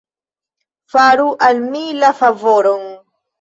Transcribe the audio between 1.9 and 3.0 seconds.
la favoron.